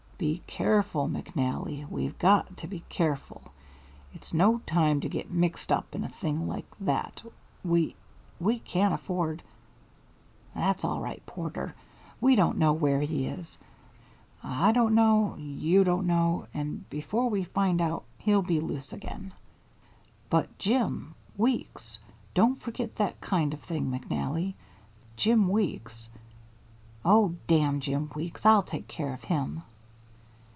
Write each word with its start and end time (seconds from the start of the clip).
"Be 0.21 0.43
careful, 0.45 1.09
McNally, 1.09 1.89
we've 1.89 2.19
got 2.19 2.55
to 2.57 2.67
be 2.67 2.83
careful. 2.89 3.41
It's 4.13 4.35
no 4.35 4.59
time 4.67 5.01
to 5.01 5.09
get 5.09 5.31
mixed 5.31 5.71
up 5.71 5.95
in 5.95 6.03
a 6.03 6.09
thing 6.09 6.47
like 6.47 6.67
that 6.81 7.23
we 7.63 7.95
we 8.39 8.59
can't 8.59 8.93
afford" 8.93 9.41
"That's 10.55 10.85
all 10.85 11.01
right, 11.01 11.25
Porter. 11.25 11.73
We 12.21 12.35
don't 12.35 12.59
know 12.59 12.71
where 12.71 13.01
he 13.01 13.25
is 13.25 13.57
I 14.43 14.71
don't 14.73 14.93
know, 14.93 15.35
you 15.39 15.83
don't 15.83 16.05
know 16.05 16.45
and 16.53 16.87
before 16.91 17.27
we 17.27 17.43
find 17.43 17.81
out 17.81 18.03
he'll 18.19 18.43
be 18.43 18.59
loose 18.59 18.93
again." 18.93 19.33
"But 20.29 20.55
Jim 20.59 21.15
Weeks 21.35 21.97
don't 22.35 22.61
forget 22.61 22.97
that 22.97 23.19
kind 23.21 23.55
of 23.55 23.61
thing, 23.61 23.89
McNally 23.89 24.53
Jim 25.15 25.47
Weeks" 25.47 26.11
"Oh, 27.03 27.33
damn 27.47 27.79
Jim 27.79 28.11
Weeks! 28.13 28.45
I'll 28.45 28.61
take 28.61 28.87
care 28.87 29.15
of 29.15 29.23
him." 29.23 29.63